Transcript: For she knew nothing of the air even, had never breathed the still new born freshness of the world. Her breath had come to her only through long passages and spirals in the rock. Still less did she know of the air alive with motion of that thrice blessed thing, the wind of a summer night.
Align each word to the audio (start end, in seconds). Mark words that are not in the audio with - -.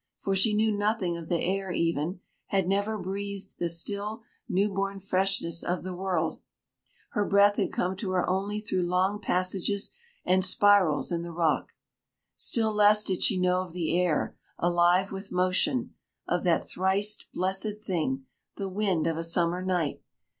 For 0.17 0.35
she 0.35 0.55
knew 0.55 0.71
nothing 0.71 1.15
of 1.15 1.29
the 1.29 1.39
air 1.43 1.71
even, 1.71 2.21
had 2.47 2.67
never 2.67 2.97
breathed 2.97 3.59
the 3.59 3.69
still 3.69 4.23
new 4.49 4.67
born 4.67 4.99
freshness 4.99 5.61
of 5.63 5.83
the 5.83 5.93
world. 5.93 6.41
Her 7.11 7.23
breath 7.23 7.57
had 7.57 7.71
come 7.71 7.95
to 7.97 8.09
her 8.13 8.27
only 8.27 8.59
through 8.61 8.81
long 8.81 9.19
passages 9.21 9.91
and 10.25 10.43
spirals 10.43 11.11
in 11.11 11.21
the 11.21 11.31
rock. 11.31 11.73
Still 12.35 12.73
less 12.73 13.03
did 13.03 13.21
she 13.21 13.39
know 13.39 13.61
of 13.61 13.73
the 13.73 13.95
air 13.95 14.35
alive 14.57 15.11
with 15.11 15.31
motion 15.31 15.93
of 16.27 16.41
that 16.45 16.67
thrice 16.67 17.19
blessed 17.31 17.77
thing, 17.85 18.25
the 18.55 18.69
wind 18.69 19.05
of 19.05 19.17
a 19.17 19.23
summer 19.23 19.61
night. 19.61 20.01